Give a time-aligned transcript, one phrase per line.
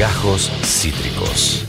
[0.00, 1.66] Gajos Cítricos.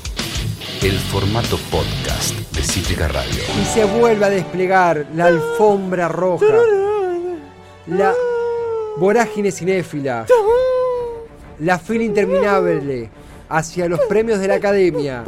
[0.81, 3.43] El formato podcast de Cítrica Radio.
[3.61, 6.45] Y se vuelve a desplegar la alfombra roja.
[7.87, 8.13] La
[8.95, 10.25] vorágine cinéfila.
[11.59, 13.09] La fila interminable
[13.49, 15.25] hacia los premios de la academia.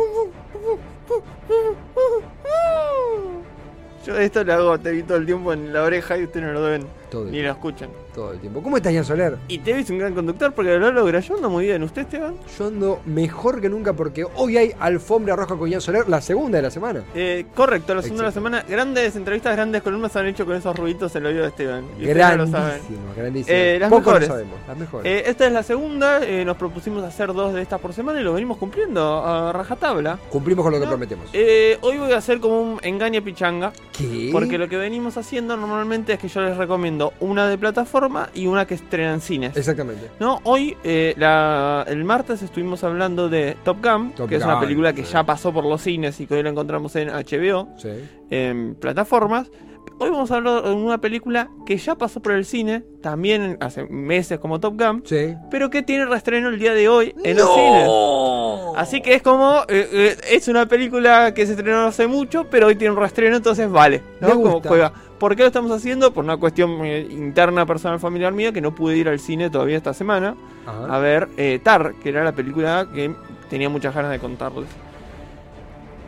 [4.05, 6.53] Yo esto lo hago, te vi todo el tiempo en la oreja y ustedes no
[6.53, 7.02] lo ven.
[7.13, 7.89] Todo el ni lo escuchan.
[8.15, 8.63] Todo el tiempo.
[8.63, 9.37] ¿Cómo estás, Jan Soler?
[9.47, 11.19] Y te es un gran conductor porque lo logra.
[11.19, 11.83] Yo ando muy bien.
[11.83, 12.33] ¿Usted, Esteban?
[12.57, 16.57] Yo ando mejor que nunca porque hoy hay alfombra roja con Jan Soler, la segunda
[16.57, 17.03] de la semana.
[17.13, 18.65] Eh, correcto, la segunda de la semana.
[18.67, 21.85] Grandes entrevistas, grandes columnas se han hecho con esos ruiditos en el oído de Esteban.
[21.99, 23.13] Y no.
[23.15, 23.57] Grandísimo.
[23.57, 24.27] Eh, las Poco lo mejores.
[24.27, 25.11] sabemos, las mejores.
[25.11, 26.19] Eh, esta es la segunda.
[26.43, 30.17] nos propusimos hacer dos de estas por semana y lo venimos cumpliendo a rajatabla.
[30.31, 30.91] Cumplimos con lo que ¿no?
[30.91, 31.29] prometemos.
[31.31, 33.71] Hoy voy a hacer como un engañe pichanga.
[33.95, 34.29] ¿Qué?
[34.31, 38.47] Porque lo que venimos haciendo normalmente es que yo les recomiendo una de plataforma y
[38.47, 39.57] una que estrena en cines.
[39.57, 40.09] Exactamente.
[40.19, 44.59] No, hoy, eh, la- el martes estuvimos hablando de Top Gun, Top que es una
[44.59, 45.11] película que sí.
[45.13, 47.89] ya pasó por los cines y que hoy la encontramos en HBO, Sí.
[48.29, 49.51] en plataformas.
[49.99, 53.83] Hoy vamos a hablar de una película que ya pasó por el cine, también hace
[53.83, 55.35] meses como Top Gun, Sí.
[55.51, 57.87] pero que tiene reestreno el día de hoy en los cines.
[58.75, 62.67] Así que es como, eh, eh, es una película que se estrenó hace mucho, pero
[62.67, 64.01] hoy tiene un reestreno, entonces vale.
[64.19, 64.27] ¿no?
[64.29, 64.69] Me Como gusta.
[64.69, 64.93] juega.
[65.19, 66.13] ¿Por qué lo estamos haciendo?
[66.13, 69.77] Por una cuestión eh, interna, personal, familiar mía, que no pude ir al cine todavía
[69.77, 70.95] esta semana Ajá.
[70.95, 71.29] a ver
[71.63, 73.13] Tar, que era la película que
[73.49, 74.67] tenía muchas ganas de contarles.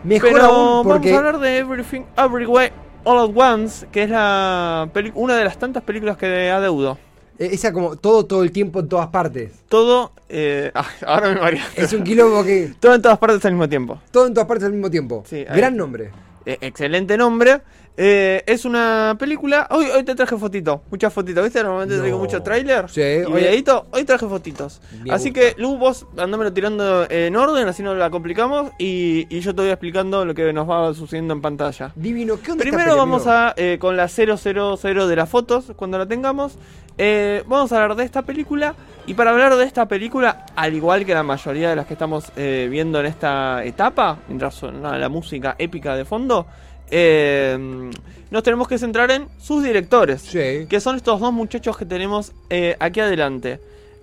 [0.03, 1.11] Mejor Pero aún porque.
[1.11, 2.73] vamos a hablar de Everything Everywhere
[3.05, 6.97] All at Once, que es la una de las tantas películas que adeudo.
[7.39, 9.51] Eh, Esa como todo, todo el tiempo en todas partes.
[9.69, 11.65] Todo, eh, ah, ahora me maría.
[11.75, 12.73] Es un quilombo que.
[12.79, 14.01] Todo en todas partes al mismo tiempo.
[14.11, 15.23] Todo en todas partes al mismo tiempo.
[15.27, 15.57] Sí, ahí.
[15.57, 16.11] Gran nombre.
[16.45, 17.61] Eh, excelente nombre.
[17.97, 19.67] Eh, es una película.
[19.71, 21.43] Hoy, hoy te traje fotito, muchas fotitos.
[21.43, 21.63] ¿Viste?
[21.63, 22.01] Normalmente No.
[22.01, 22.89] traigo mucho tráiler.
[22.89, 24.81] Sí, y hoy- traje fotitos.
[25.01, 25.55] Me así gusta.
[25.55, 28.71] que, Lu, vos andámelo tirando en orden, así no la complicamos.
[28.77, 31.93] Y, y yo te voy explicando lo que nos va sucediendo en pantalla.
[31.95, 32.37] Divino.
[32.43, 36.57] ¿Qué onda Primero vamos a eh, con la 000 de las fotos, cuando la tengamos.
[36.97, 38.75] Eh, vamos a hablar de esta película.
[39.07, 42.31] Y para hablar de esta película, al igual que la mayoría de las que estamos
[42.35, 46.47] eh, viendo en esta etapa, mientras suena la música épica de fondo,
[46.89, 47.91] eh,
[48.31, 50.65] nos tenemos que centrar en sus directores, Sí.
[50.67, 53.59] que son estos dos muchachos que tenemos eh, aquí adelante.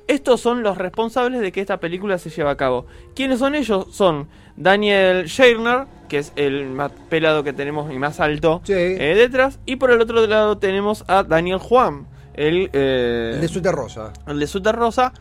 [0.06, 2.86] Estos son los responsables de que esta película se lleve a cabo.
[3.14, 3.86] ¿Quiénes son ellos?
[3.92, 8.72] Son Daniel Scheiner, que es el más pelado que tenemos y más alto Sí.
[8.75, 9.58] eh, detrás.
[9.66, 14.12] Y por el otro lado tenemos a Daniel Juan, el, eh, El de Suter Rosa.
[14.26, 15.12] el de Suter Rosa.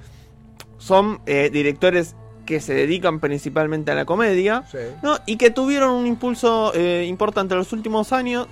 [0.77, 4.63] Son eh, directores que se dedican principalmente a la comedia.
[4.71, 4.79] Sí.
[5.03, 5.17] ¿no?
[5.25, 8.47] Y que tuvieron un impulso eh, importante en los últimos años.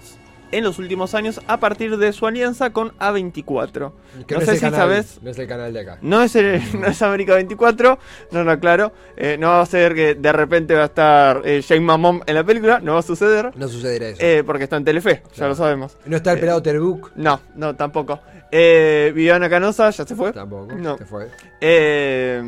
[0.52, 3.92] En los últimos años, a partir de su alianza con A24.
[4.26, 5.20] Que no es sé el si canal, sabes.
[5.22, 6.00] No es el canal de acá.
[6.02, 8.00] No es, el- no es América 24,
[8.32, 8.92] no, no, claro.
[9.16, 12.34] Eh, no va a ser que de repente va a estar eh, Jane Mamón en
[12.34, 13.52] la película, no va a suceder.
[13.56, 14.22] No sucederá eso.
[14.24, 15.96] eh, porque está en Telefe, ya lo sabemos.
[16.08, 17.12] no está el eh, pelado Terbuk.
[17.16, 18.20] No, no, tampoco.
[18.52, 20.32] Eh, Viviana Canosa ya se fue.
[20.34, 20.74] Tampoco.
[20.76, 20.98] No.
[20.98, 21.28] Se fue.
[21.62, 22.42] Eh,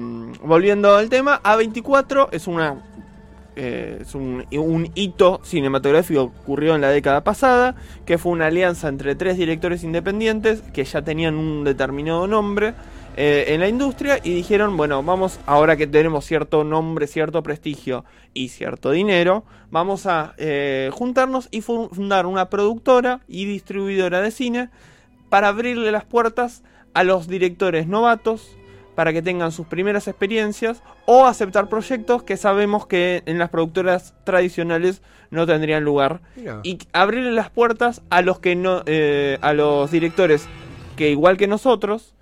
[0.44, 2.76] volviendo al tema, A24 es una
[3.56, 7.76] eh, es un, un hito cinematográfico que ocurrió en la década pasada,
[8.06, 12.74] que fue una alianza entre tres directores independientes que ya tenían un determinado nombre
[13.18, 18.06] eh, en la industria y dijeron, bueno, vamos, ahora que tenemos cierto nombre, cierto prestigio
[18.34, 20.34] y cierto dinero, vamos a
[20.94, 24.70] juntarnos y fu- fundar una productora y distribuidora de cine
[25.32, 26.62] para abrirle las puertas
[26.94, 28.58] a los directores novatos
[28.96, 34.14] para que tengan sus primeras experiencias o aceptar proyectos que sabemos que en las productoras
[34.26, 36.60] tradicionales no tendrían lugar Mira.
[36.64, 40.48] y abrirle las puertas a los que no eh, a los directores
[40.98, 42.14] que igual que nosotros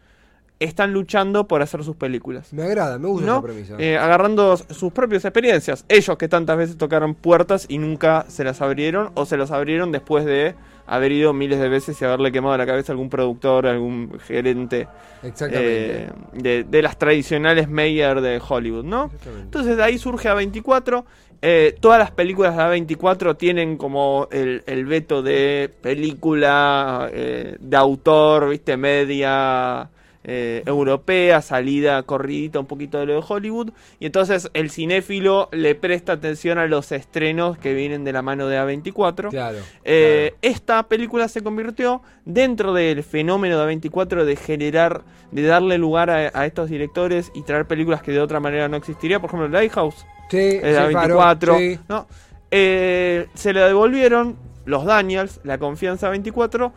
[0.59, 3.33] están luchando por hacer sus películas Me agrada, me gusta ¿no?
[3.37, 3.75] esa premisa.
[3.79, 5.85] Eh, agarrando sus propias experiencias.
[5.87, 9.91] Ellos que tantas veces tocaron puertas y nunca se las abrieron o se las abrieron
[9.91, 10.55] después de
[10.85, 14.87] haber ido miles de veces y haberle quemado la cabeza a algún productor, algún gerente
[15.23, 16.03] Exactamente.
[16.03, 19.05] eh, de, de las tradicionales Mayer de Hollywood, ¿no?
[19.05, 19.44] Exactamente.
[19.45, 21.03] Entonces de ahí surge A24.
[21.41, 27.77] Eh, todas las películas de A24 tienen como el, el veto de película eh, de
[27.77, 29.89] autor, viste, media
[30.31, 33.71] eh, europea, salida corridita un poquito de lo de Hollywood.
[33.99, 38.47] Y entonces el cinéfilo le presta atención a los estrenos que vienen de la mano
[38.47, 39.29] de A24.
[39.29, 39.57] Claro.
[39.83, 46.09] Eh, Esta película se convirtió dentro del fenómeno de A24 de generar, de darle lugar
[46.09, 49.19] a, a estos directores y traer películas que de otra manera no existiría.
[49.19, 51.57] Por ejemplo, Lighthouse Sí, sí, Faro, A24.
[51.57, 51.79] sí.
[51.89, 52.07] ¿no?
[52.51, 56.71] Eh, se le devolvieron los Daniels, la confianza a 24,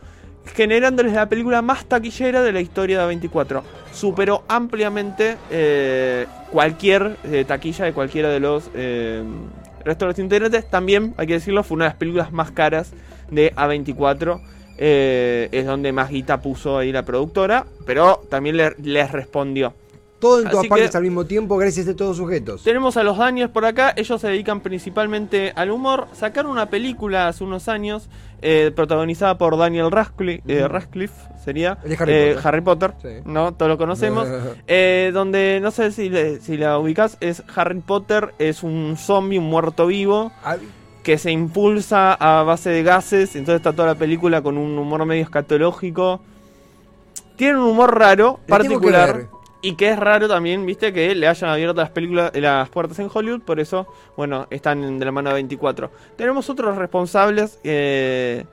[0.45, 3.61] generándoles la película más taquillera de la historia de A24.
[3.91, 8.65] Superó ampliamente eh, cualquier eh, taquilla de cualquiera de los
[9.85, 10.69] restos de los integrantes.
[10.69, 12.91] También, hay que decirlo, fue una de las películas más caras
[13.29, 14.41] de A24.
[14.77, 19.73] Eh, es donde más guita puso ahí la productora, pero también le- les respondió.
[20.23, 22.63] Todo en todas partes al mismo tiempo, gracias a todos sujetos.
[22.63, 26.07] Tenemos a los Daniels por acá, ellos se dedican principalmente al humor.
[26.13, 28.07] Sacaron una película hace unos años
[28.41, 32.47] eh, protagonizada por Daniel Radcliffe, eh, Radcliffe sería El de Harry eh, Potter.
[32.47, 33.07] Harry Potter, Sí.
[33.25, 33.53] ¿no?
[33.53, 34.27] Todos lo conocemos.
[35.13, 39.45] Donde, no sé si, le- si la ubicás, es Harry Potter, es un zombie, un
[39.45, 40.55] muerto vivo, Ah,
[41.03, 45.05] que se impulsa a base de gases, entonces está toda la película con un humor
[45.05, 46.21] medio escatológico.
[47.35, 49.27] Tiene un humor raro, particular.
[49.63, 53.09] Y que es raro también, viste, que le hayan abierto las películas, las puertas en
[53.11, 53.87] Hollywood, por eso,
[54.17, 55.89] bueno, están de la mano de 24.
[56.17, 58.43] Tenemos otros responsables eh,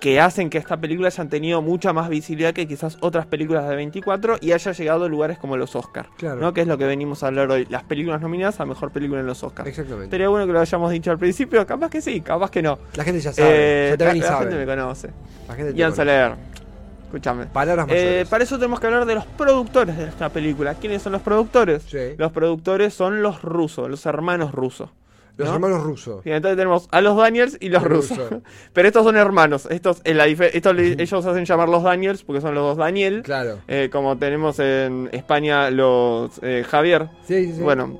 [0.00, 3.74] que hacen que esta película hayan tenido mucha más visibilidad que quizás otras películas de
[3.74, 6.40] 24 y haya llegado a lugares como los Oscars, Claro.
[6.42, 6.52] ¿no?
[6.52, 9.26] Que es lo que venimos a hablar hoy, las películas nominadas a mejor película en
[9.26, 9.66] los Oscars.
[9.66, 10.10] Exactamente.
[10.10, 12.78] Sería bueno que lo hayamos dicho al principio, capaz que sí, capaz que no.
[12.96, 15.08] La gente ya sabe, Eh, ya te la, la gente me conoce.
[15.48, 15.96] La gente te Ian.
[15.96, 16.34] Soler,
[17.06, 17.46] escúchame.
[17.46, 20.74] Palabras Eh, para eso tenemos que hablar de los productores de esta película.
[20.74, 21.82] ¿Quiénes son los productores?
[21.84, 22.14] Sí.
[22.18, 24.90] Los productores son los rusos, los hermanos rusos.
[25.36, 25.54] Los ¿no?
[25.54, 26.24] hermanos rusos.
[26.24, 28.18] Y entonces tenemos a los Daniels y los rusos.
[28.72, 29.66] Pero estos son hermanos.
[29.68, 33.22] Estos, en la estos le- ellos hacen llamar los Daniels porque son los dos Daniel.
[33.24, 33.58] Claro.
[33.66, 37.08] Eh, como tenemos en España los eh, Javier.
[37.26, 37.62] Sí, sí, sí.
[37.62, 37.98] Bueno,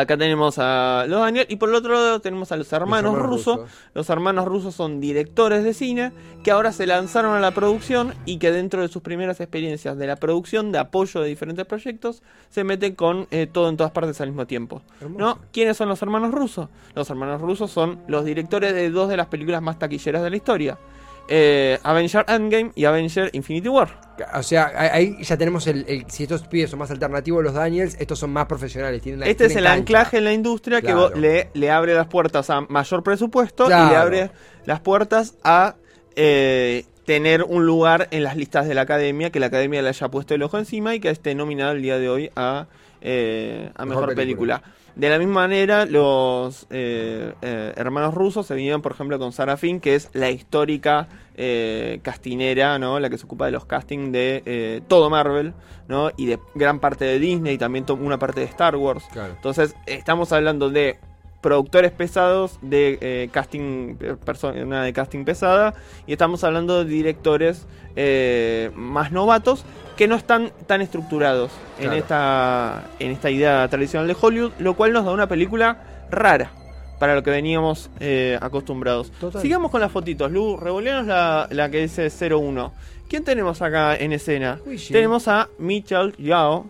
[0.00, 1.46] acá tenemos a los Daniel.
[1.48, 3.56] Y por el otro lado tenemos a los hermanos, hermanos rusos.
[3.60, 3.70] rusos.
[3.94, 6.12] Los hermanos rusos son directores de cine
[6.42, 10.06] que ahora se lanzaron a la producción y que dentro de sus primeras experiencias de
[10.06, 14.20] la producción, de apoyo de diferentes proyectos, se meten con eh, todo en todas partes
[14.20, 14.82] al mismo tiempo.
[15.00, 15.18] Hermoso.
[15.18, 15.38] ¿No?
[15.52, 16.68] ¿Quiénes son los hermanos rusos?
[16.94, 20.36] Los hermanos rusos son los directores de dos de las películas más taquilleras de la
[20.36, 20.78] historia.
[21.28, 24.00] Eh, Avenger Endgame y Avenger Infinity War.
[24.34, 27.96] O sea, ahí ya tenemos el, el- Si estos pibes son más alternativos, los Daniels,
[27.98, 29.00] estos son más profesionales.
[29.02, 29.78] Tienen la- Este es el cancha.
[29.78, 31.10] anclaje en la industria que Claro.
[31.16, 34.30] le, le abre las puertas a mayor presupuesto y le abre
[34.66, 35.76] las puertas a
[36.16, 40.08] eh, tener un lugar en las listas de la academia, que la academia le haya
[40.08, 42.66] puesto el ojo encima y que esté nominado el día de hoy a,
[43.00, 44.62] eh, a mejor, Mejor película.
[44.96, 49.56] De la misma manera, los eh, eh, hermanos rusos se vinieron, por ejemplo, con Sarah
[49.56, 53.00] Finn, que es la histórica eh, castinera, ¿no?
[53.00, 55.52] La que se ocupa de los castings de eh, todo Marvel,
[55.88, 56.12] ¿no?
[56.16, 59.04] Y de gran parte de Disney y también una parte de Star Wars.
[59.12, 59.32] Claro.
[59.34, 61.00] Entonces, estamos hablando de
[61.44, 65.74] productores pesados, de eh, casting, eh, persona de casting pesada,
[66.06, 69.66] y estamos hablando de directores eh, más novatos
[69.98, 74.94] que no están tan estructurados en, esta, en esta idea tradicional de Hollywood, lo cual
[74.94, 76.50] nos da una película rara
[76.98, 79.12] para lo que veníamos eh, acostumbrados.
[79.20, 79.42] Total.
[79.42, 82.72] Sigamos con las fotitos, Lu, revoleanos la, la que dice 01.
[83.06, 84.60] ¿Quién tenemos acá en escena?
[84.64, 84.94] Uy, sí.
[84.94, 86.64] Tenemos a Michelle Yao,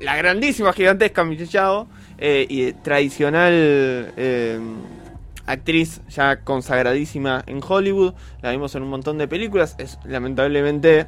[0.00, 1.88] la grandísima, gigantesca Michelle Yao,
[2.18, 4.58] eh, y tradicional eh,
[5.46, 8.14] actriz ya consagradísima en Hollywood.
[8.42, 9.74] La vimos en un montón de películas.
[9.78, 11.06] Es, lamentablemente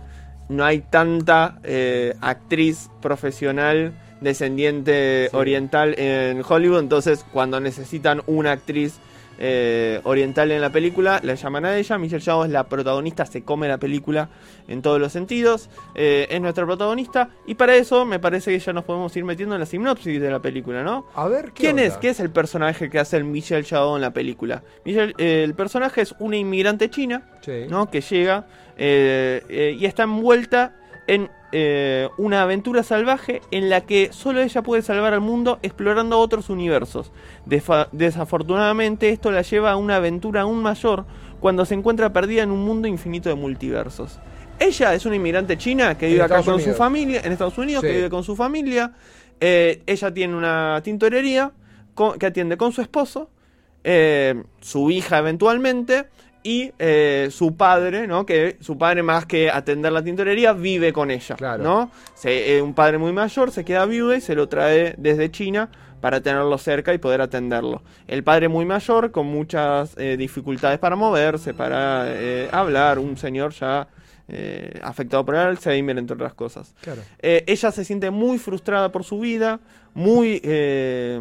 [0.49, 5.37] no hay tanta eh, actriz profesional descendiente Sí.
[5.37, 6.79] oriental en Hollywood.
[6.81, 8.99] Entonces, cuando necesitan una actriz
[9.44, 11.99] eh, oriental en la película, la llaman a ella.
[11.99, 14.29] Michelle Yao es la protagonista, se come la película
[14.69, 15.69] en todos los sentidos.
[15.97, 17.31] Eh, es nuestra protagonista.
[17.44, 20.31] Y para eso me parece que ya nos podemos ir metiendo en la sinopsis de
[20.31, 21.06] la película, ¿no?
[21.17, 21.82] A ver, ¿qué ¿Quién onda?
[21.87, 21.96] es?
[21.96, 24.63] ¿Qué es el personaje que hace el Michelle Yao en la película?
[24.84, 27.67] Michelle- eh, el personaje es una inmigrante china, Sí.
[27.69, 27.91] ¿no?
[27.91, 28.46] Que llega
[28.77, 34.82] eh, y está envuelta en eh, una aventura salvaje en la que solo ella puede
[34.82, 37.13] salvar al mundo explorando otros universos.
[37.47, 41.05] Defa- desafortunadamente esto la lleva a una aventura aún mayor
[41.41, 44.19] cuando se encuentra perdida en un mundo infinito de multiversos.
[44.59, 46.73] Ella es una inmigrante china que En vive acá Estados con Unidos.
[46.77, 47.89] su familia, en Estados Unidos, Sí.
[47.89, 48.93] que vive con su familia.
[49.41, 51.51] Eh, ella tiene una tintorería
[51.94, 53.29] con- que atiende con su esposo,
[53.85, 56.05] eh, su hija eventualmente,
[56.43, 58.27] y eh, su padre, ¿no?
[58.27, 61.63] Que su padre más que atender la tintorería vive con ella, Claro.
[61.63, 61.91] ¿no?
[62.15, 65.70] Se- eh, un padre muy mayor se queda viudo y se lo trae desde China
[66.01, 67.82] para tenerlo cerca y poder atenderlo.
[68.08, 72.06] El padre muy mayor con muchas eh, dificultades para moverse, para
[72.51, 73.87] hablar, un señor ya
[74.29, 76.75] eh, afectado por el Alzheimer, entre otras cosas.
[76.81, 77.03] Claro.
[77.20, 79.61] Eh, ella se siente muy frustrada por su vida,
[79.94, 81.20] muy eh,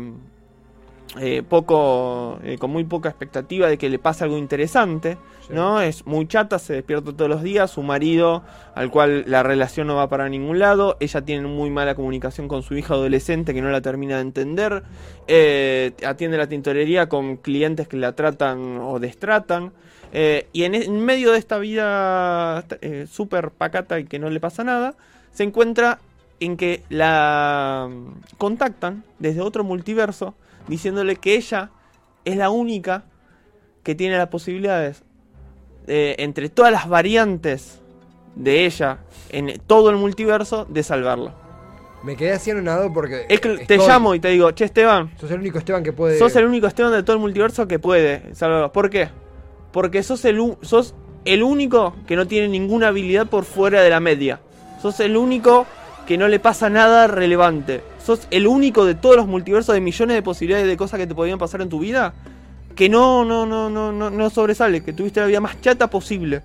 [1.19, 5.53] eh, poco, eh, con muy poca expectativa de que le pase algo interesante, Sí.
[5.53, 5.81] ¿no?
[5.81, 8.43] Es muy chata, se despierta todos los días, su marido,
[8.75, 12.63] al cual la relación no va para ningún lado, ella tiene muy mala comunicación con
[12.63, 14.83] su hija adolescente que no la termina de entender,
[15.27, 19.73] eh, atiende la tintorería con clientes que la tratan o destratan,
[20.13, 22.65] y en, en medio de esta vida
[23.09, 24.95] súper pacata y que no le pasa nada,
[25.31, 25.99] se encuentra
[26.41, 27.89] en que la
[28.37, 30.35] contactan desde otro multiverso
[30.67, 31.69] diciéndole que ella
[32.25, 33.03] es la única
[33.83, 35.03] que tiene las posibilidades
[35.87, 37.79] eh, entre todas las variantes
[38.35, 38.99] de ella
[39.29, 41.33] en todo el multiverso de salvarlo.
[42.03, 43.25] Me quedé así anonado porque.
[43.29, 45.93] Es que te estoy- llamo y te digo, che Esteban, Sos el único Esteban que
[45.93, 46.17] puede.
[46.17, 48.71] sos el único Esteban de todo el multiverso que puede salvarlo.
[48.71, 49.09] ¿Por qué?
[49.71, 53.99] Porque sos el, sos el único que no tiene ninguna habilidad por fuera de la
[53.99, 54.39] media.
[54.81, 55.67] Sos el único
[56.07, 57.83] que no le pasa nada relevante.
[58.03, 61.15] Sos el único de todos los multiversos de millones de posibilidades de cosas que te
[61.15, 62.13] podían pasar en tu vida
[62.75, 66.41] que no, no, no, no, no, no sobresale, que tuviste la vida más chata posible.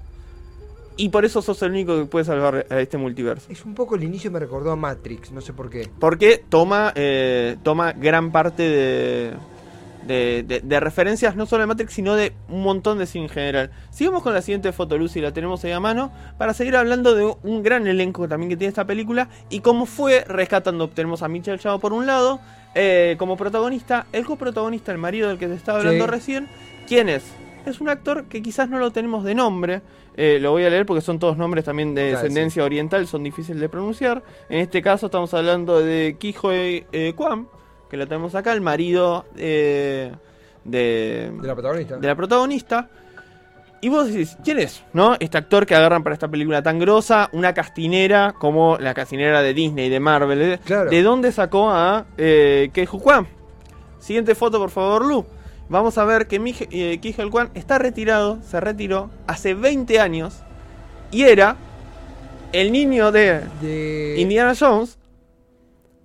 [0.99, 3.47] Y por eso sos el único que puede salvar a este multiverso.
[3.51, 5.89] Es un poco el inicio me recordó a Matrix, no sé por qué.
[5.99, 9.33] Porque toma, eh, toma gran parte de,
[10.07, 13.31] de, de- de referencias, no solo de Matrix, sino de un montón de cine en
[13.31, 13.71] general.
[13.91, 17.35] Sigamos con la siguiente foto, Lucy, la tenemos ahí a mano, para seguir hablando de
[17.43, 20.89] un gran elenco también que tiene esta película y cómo fue rescatando.
[20.89, 22.41] Tenemos a Michelle Chao por un lado,
[22.75, 26.11] eh, como protagonista, el coprotagonista, el marido del que te estaba hablando Sí.
[26.11, 26.49] recién.
[26.87, 27.25] ¿Quién es?
[27.65, 29.83] Es un actor que quizás no lo tenemos de nombre,
[30.17, 33.25] eh, lo voy a leer porque son todos nombres también de Claro, descendencia oriental, son
[33.25, 34.23] difíciles de pronunciar.
[34.49, 37.49] En este caso estamos hablando de Kijoe eh, Kwan,
[37.91, 40.13] que lo tenemos acá, el marido eh,
[40.65, 41.97] de, De la protagonista.
[41.97, 42.89] de la protagonista.
[43.83, 44.83] Y vos decís, ¿quién es?
[44.95, 45.17] ¿No?
[45.21, 49.55] Este actor que agarran para esta película tan grosa, una castinera como la castinera de
[49.55, 50.43] Disney, de Marvel.
[50.43, 50.61] ¿eh?
[50.65, 50.91] Claro.
[50.91, 53.27] ¿De dónde sacó a eh, Keiju Kwan?
[53.99, 55.27] Siguiente foto, por favor, Lu.
[55.69, 56.41] Vamos a ver que
[56.71, 60.41] eh, Keiju Kwan está retirado, se retiró hace 20 años
[61.11, 61.57] y era
[62.53, 64.15] el niño de De.
[64.19, 64.99] Indiana Jones.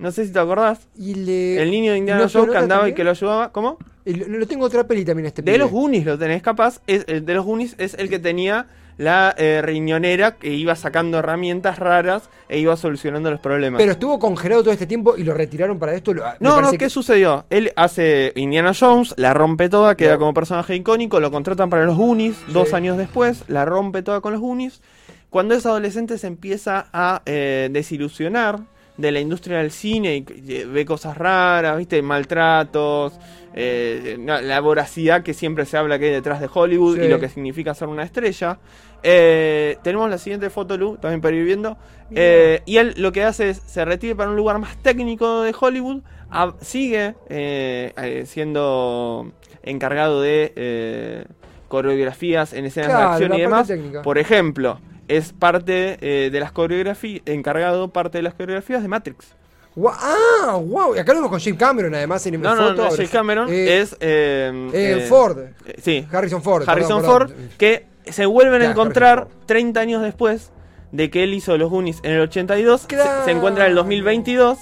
[0.01, 0.88] No sé si te acordás.
[0.98, 1.62] Y le.
[1.62, 3.51] El niño de Indiana ¿No se Jones que andaba y que lo ayudaba.
[3.51, 3.77] ¿Cómo?
[4.03, 6.81] Lo, tengo otra peli también este De los Goonies lo tenés capaz.
[6.88, 8.65] Es, el de los Goonies es el que tenía
[8.98, 13.79] la eh, riñonera que iba sacando herramientas raras e iba solucionando los problemas.
[13.79, 16.13] Pero estuvo congelado todo este tiempo y lo retiraron para esto.
[16.13, 17.46] lo- me no, no, ¿qué que- sucedió?
[17.51, 21.96] Él hace Indiana Jones, la rompe toda, queda como personaje icónico, lo contratan para los
[21.96, 24.81] Goonies, dos años después, la rompe toda con los Goonies.
[25.29, 28.60] Cuando es adolescente se empieza a eh, desilusionar
[28.98, 32.01] de la industria del cine y que- ve cosas raras, ¿viste?
[32.01, 33.13] Maltratos,
[33.53, 37.03] eh, la voracidad que siempre se habla que hay detrás de Hollywood Sí.
[37.03, 38.60] y lo que significa ser una estrella.
[39.03, 41.77] Eh, tenemos la siguiente foto, Lu, también para ir viendo.
[42.13, 45.55] Eh, y él lo que hace es se retira para un lugar más técnico de
[45.60, 49.31] Hollywood, a- sigue eh, eh, siendo
[49.63, 51.25] encargado de eh,
[51.67, 53.67] coreografías en escenas Claro, de acción y demás.
[53.67, 54.01] técnica.
[54.01, 54.79] Por ejemplo,
[55.18, 59.27] es parte eh, de las coreografías, encargado parte de las coreografías de Matrix.
[59.75, 60.96] Gua- Ah, wow.
[60.96, 62.84] Y acá lo vemos con James Cameron, además, en No, no, foto.
[62.86, 65.38] no, James Cameron Eh, es eh, eh, eh, Ford.
[65.65, 66.68] eh, sí, Harrison Ford.
[66.68, 67.50] Harrison perdón, Ford, perdón.
[67.58, 70.51] que se vuelven a encontrar Harrison 30 años después
[70.91, 72.82] de que él hizo los Goonies en el 82.
[72.82, 73.24] se- Claro.
[73.24, 74.58] Se, encuentra en el 2022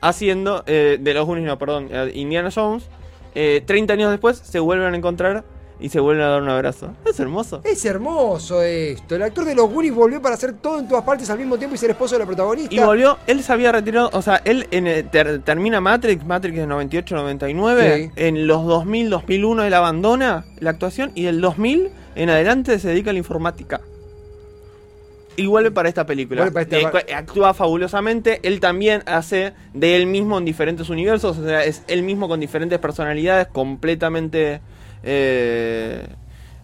[0.00, 2.84] haciendo, de los Goonies, no, perdón, Indiana Jones.
[3.34, 5.44] Eh, 30 años después se vuelven a encontrar
[5.80, 6.92] y se vuelven a dar un abrazo.
[7.04, 7.60] Es hermoso.
[7.64, 9.14] Es hermoso esto.
[9.14, 11.74] El actor de los Goonies volvió para hacer todo en todas partes al mismo tiempo
[11.74, 12.74] y ser esposo de la protagonista.
[12.74, 16.66] Y volvió, él se había retirado, o sea, él en ter- termina Matrix, Matrix de
[16.66, 18.10] 98-99, Sí.
[18.16, 23.12] en los 2000-2001 él abandona la actuación y del 2000 en adelante se dedica a
[23.12, 23.80] la informática.
[25.36, 26.50] Y vuelve para esta película.
[26.50, 31.44] Para esta- Eh, actúa fabulosamente, él también hace de él mismo en diferentes universos, o
[31.44, 34.60] sea, es él mismo con diferentes personalidades, completamente...
[35.02, 36.06] eh,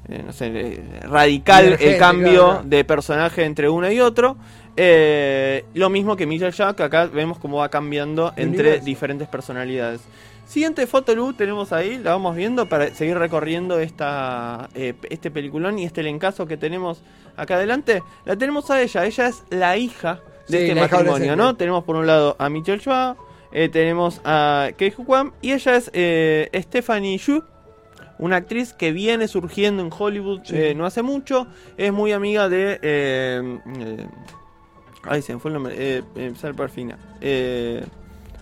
[0.08, 4.36] eh, no sé, eh, radical el cambio claro, de personaje entre uno y otro.
[4.76, 8.84] Eh, lo mismo que Michelle Jack, acá vemos cómo va cambiando entre universo.
[8.84, 10.00] diferentes personalidades.
[10.46, 15.78] Siguiente foto, Lu, tenemos ahí, la vamos viendo para seguir recorriendo esta, eh, este peliculón
[15.78, 17.00] y este elencazo que tenemos
[17.36, 18.02] acá adelante.
[18.26, 21.54] La tenemos a ella, ella es la hija de Sí, este matrimonio.
[21.56, 23.16] Tenemos por un lado a Michelle Chua,
[23.52, 25.84] eh, tenemos a Kei Kwan y ella es
[26.66, 27.42] Stephanie Yu,
[28.24, 30.56] una actriz que viene surgiendo en Hollywood Sí.
[30.56, 32.78] eh, no hace mucho, es muy amiga de...
[32.82, 34.06] eh, eh,
[35.04, 36.02] ay, se me fue el nombre,
[36.36, 36.54] Sal.
[37.20, 37.84] Eh,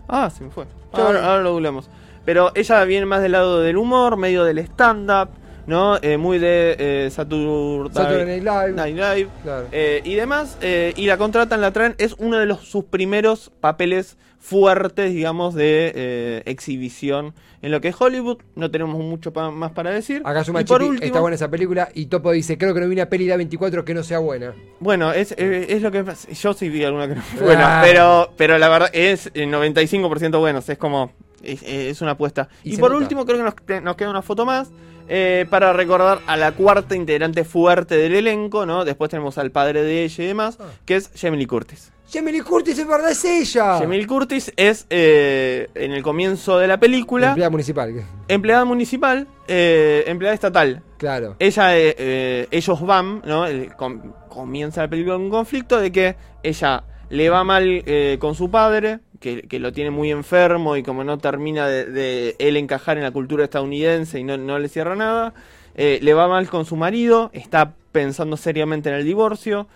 [0.08, 0.66] ah, se me fue.
[0.92, 1.88] Ahora, lo googleamos.
[2.24, 5.28] Pero ella viene más del lado del humor, medio del stand-up.
[5.66, 5.98] ¿No?
[6.02, 8.72] Eh, muy de eh, Saturday, Saturday Night Live.
[8.72, 9.66] Night Live, Claro.
[9.72, 10.56] eh, y demás.
[10.60, 11.94] eh, y la contratan, la traen.
[11.98, 17.96] Es uno de los, sus primeros papeles fuertes, digamos, de exhibición en lo que es
[18.00, 18.38] Hollywood.
[18.56, 20.20] No tenemos mucho pa- más para decir.
[20.24, 21.88] Acá suma y por último, está buena esa película.
[21.94, 24.52] Y Topo dice, creo que no vi una peli de A24 que no sea buena.
[24.80, 26.04] Bueno, es, es lo que.
[26.34, 27.44] Yo sí vi alguna que no fue Ah.
[27.44, 30.68] buena, pero, pero la verdad es eh, 95% buenos.
[30.68, 31.12] Es como.
[31.42, 32.48] Es, es una apuesta.
[32.64, 33.02] Y por nota.
[33.02, 33.44] último, creo que
[33.74, 34.70] nos, nos queda una foto más.
[35.08, 38.84] eh, para recordar a la cuarta integrante fuerte del elenco, ¿no?
[38.84, 40.66] Después tenemos al padre de ella y demás, Ah.
[40.86, 41.92] que es Jamie Curtis.
[42.10, 43.78] Jamie Curtis, es verdad, es ella.
[43.80, 48.04] Jamie Curtis es, eh, en el comienzo de la película, Empleada municipal.
[48.28, 50.82] empleada municipal, eh, empleada estatal.
[50.98, 51.34] Claro.
[51.40, 53.44] Ella, eh, ellos van, ¿no?
[53.46, 58.16] El- com- comienza la película con un conflicto de que ella le va mal eh,
[58.20, 62.36] con su padre, que, que lo tiene muy enfermo y como no termina de, de
[62.38, 65.32] él encajar en la cultura estadounidense y no, no le cierra nada,
[65.74, 69.68] eh, le va mal con su marido, está pensando seriamente en el divorcio,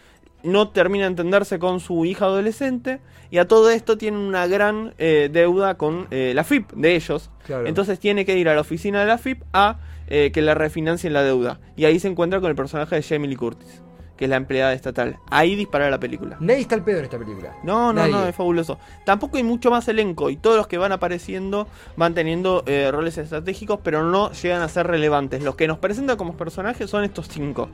[0.42, 3.00] no termina de entenderse con su hija adolescente
[3.30, 7.30] y a todo esto tiene una gran eh, deuda con eh, la FIP de ellos.
[7.44, 7.66] Claro.
[7.66, 11.12] Entonces tiene que ir a la oficina de la FIP a eh, que le refinancien
[11.12, 11.58] la deuda.
[11.76, 13.82] Y ahí se encuentra con el personaje de Jamie Lee Curtis,
[14.16, 15.18] que es la empleada estatal.
[15.30, 16.36] Ahí dispara la película.
[16.40, 17.54] Nadie está al pedo en esta película.
[17.62, 18.12] No, no, Nadie.
[18.12, 18.78] no, es fabuloso.
[19.04, 23.18] Tampoco hay mucho más elenco y todos los que van apareciendo van teniendo eh, roles
[23.18, 25.42] estratégicos, pero no llegan a ser relevantes.
[25.42, 27.68] Los que nos presentan como personajes son estos cinco.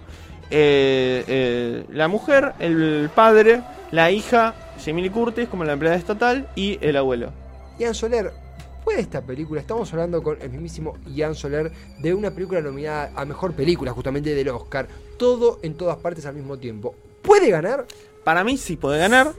[0.50, 6.78] Eh, eh, la mujer, el padre, la hija, Jamie Curtis como la empleada estatal y
[6.82, 7.30] el abuelo.
[7.78, 8.32] Ian Soler,
[8.92, 9.60] ¿puede esta película?
[9.60, 14.34] Estamos hablando con el mismísimo Ian Soler de una película nominada a mejor película, justamente
[14.34, 14.86] del Oscar.
[15.16, 16.94] Todo en todas partes al mismo tiempo.
[17.22, 17.86] ¿Puede ganar?
[18.22, 19.32] Para mí sí puede ganar.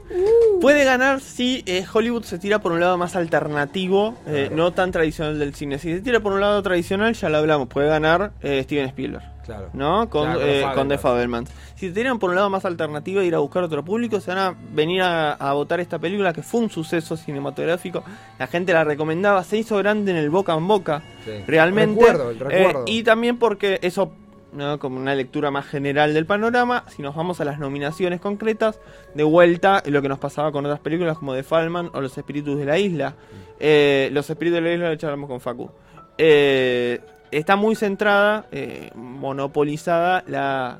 [0.60, 4.56] Puede ganar si eh, Hollywood se tira por un lado más alternativo, eh, Claro.
[4.56, 5.78] no tan tradicional del cine.
[5.78, 9.33] Si se tira por un lado tradicional, ya lo hablamos, puede ganar eh, Steven Spielberg.
[9.44, 9.68] Claro.
[9.72, 10.08] ¿No?
[10.08, 11.50] Con, Claro, eh, con The Fabelmans.
[11.76, 14.38] Si tiran por un lado más alternativo e ir a buscar otro público, se van
[14.38, 18.02] a venir a, a votar esta película que fue un suceso cinematográfico.
[18.38, 21.30] La gente la recomendaba, se hizo grande en el boca en boca Sí.
[21.46, 22.00] realmente.
[22.00, 22.80] Recuerdo, el recuerdo.
[22.86, 24.12] Eh, y también porque eso,
[24.52, 24.78] ¿no?
[24.78, 28.78] como una lectura más general del panorama, si nos vamos a las nominaciones concretas,
[29.14, 32.58] de vuelta lo que nos pasaba con otras películas como The Falman o Los Espíritus
[32.58, 33.14] de la Isla.
[33.60, 35.70] Eh, Los Espíritus de la Isla lo charlamos con Facu.
[36.16, 37.00] Eh,
[37.38, 40.78] está muy centrada, eh, monopolizada la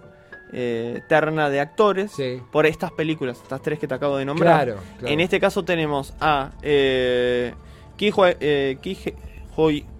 [0.52, 2.40] eh, terna de actores Sí.
[2.52, 4.64] por estas películas, estas tres que te acabo de nombrar.
[4.66, 5.12] Claro, claro.
[5.12, 7.54] En este caso tenemos a eh,
[7.96, 8.78] Ki Hoi- eh,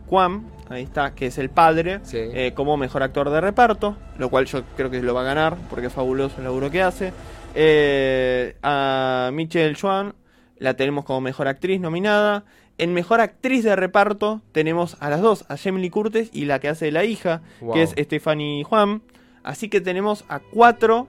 [0.07, 2.19] Kwan, ahí está, que es el padre, Sí.
[2.21, 5.57] eh, como mejor actor de reparto, lo cual yo creo que lo va a ganar,
[5.71, 7.13] porque es fabuloso el laburo que hace.
[7.55, 10.15] Eh, a Michelle Chuan,
[10.59, 12.45] la tenemos como mejor actriz nominada.
[12.79, 16.69] En mejor actriz de reparto tenemos a las dos, a Jamie Curtis y la que
[16.69, 17.75] hace de la hija, Wow.
[17.75, 19.03] que es Stephanie Juan.
[19.45, 21.07] Así que tenemos a cuatro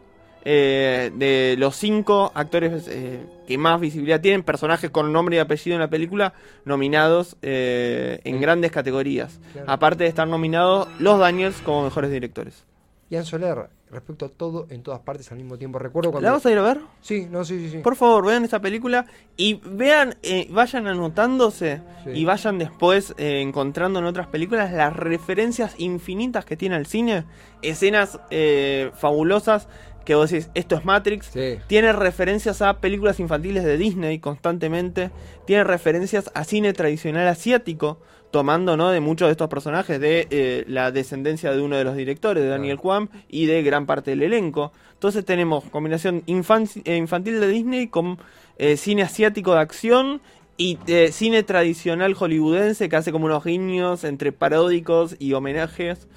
[0.48, 5.74] eh, de los cinco actores eh, que más visibilidad tienen, personajes con nombre y apellido
[5.76, 6.34] en la película,
[6.66, 8.42] nominados eh, en Sí.
[8.42, 9.40] grandes categorías.
[9.54, 9.72] Claro.
[9.72, 12.64] Aparte de estar nominados los Daniels como mejores directores.
[13.10, 15.80] Ian Soler, respecto a todo en todas partes al mismo tiempo.
[15.80, 16.28] Recuerdo cuando.
[16.28, 16.80] ¿La vas a ir a ver?
[17.02, 17.78] Sí, no, sí, sí, sí.
[17.80, 19.06] Por favor, vean esta película
[19.38, 22.10] y vean, eh, vayan anotándose Sí.
[22.12, 27.26] y vayan después eh, encontrando en otras películas las referencias infinitas que tiene el cine,
[27.62, 29.68] escenas eh, fabulosas
[30.04, 31.58] que vos decís, esto es Matrix, Sí.
[31.66, 35.10] tiene referencias a películas infantiles de Disney constantemente,
[35.48, 38.00] tiene referencias a cine tradicional asiático,
[38.36, 38.90] tomando ¿no?
[38.92, 42.50] de muchos de estos personajes de eh, la descendencia de uno de los directores, de
[42.50, 44.74] Daniel Kwan, y de gran parte del elenco.
[44.92, 48.18] Entonces tenemos combinación infan- infantil de Disney con
[48.58, 50.20] eh, cine asiático de acción
[50.58, 56.10] y eh, cine tradicional hollywoodense que hace como unos guiños entre paródicos y homenajes.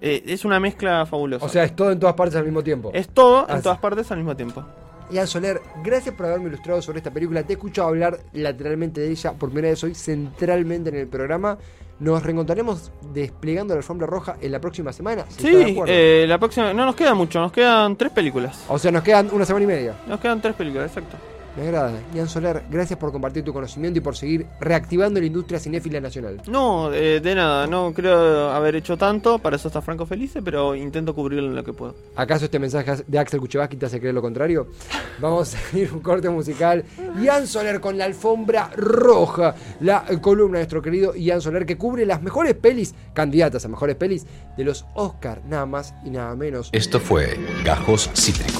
[0.00, 1.46] Eh, es una mezcla fabulosa.
[1.46, 2.90] O sea, es todo en todas partes al mismo tiempo.
[2.94, 4.64] es todo en todas partes al mismo tiempo.
[5.10, 7.42] Ian Soler, gracias por haberme ilustrado sobre esta película.
[7.42, 11.58] Te he escuchado hablar lateralmente de ella por primera vez hoy, centralmente en el programa.
[11.98, 15.24] Nos reencontraremos desplegando la alfombra roja en la próxima semana.
[15.28, 16.72] si Sí, eh, la próxima.
[16.72, 18.64] No nos queda mucho, nos quedan tres películas.
[18.68, 19.94] O sea, nos quedan una semana y media.
[20.06, 21.16] Nos quedan tres películas, exacto.
[21.56, 21.92] Me agrada.
[22.14, 26.40] Ian Soler, gracias por compartir tu conocimiento y por seguir reactivando la industria cinéfila nacional.
[26.48, 30.74] No, eh, de nada, no creo haber hecho tanto, para eso está Franco Felice, pero
[30.74, 31.94] intento cubrirlo en lo que puedo.
[32.16, 34.68] ¿Acaso este mensaje de Axel Kuchevaski te hace creer lo contrario?
[35.18, 36.84] Vamos a ir un corte musical.
[37.20, 39.54] Ian Soler con la alfombra roja.
[39.80, 43.96] La columna de nuestro querido Ian Soler que cubre las mejores pelis, candidatas a mejores
[43.96, 46.70] pelis, de los Oscar, nada más y nada menos.
[46.72, 48.59] Esto fue Gajos Cítricos.